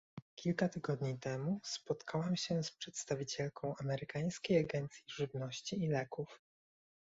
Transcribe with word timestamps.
Kilka 0.35 0.69
tygodni 0.69 1.19
temu 1.19 1.59
spotkałam 1.63 2.35
się 2.35 2.63
z 2.63 2.71
przedstawicielką 2.71 3.73
amerykańskiej 3.81 4.57
Agencji 4.57 5.03
Żywności 5.07 5.83
i 5.83 5.87
Leków 5.87 6.41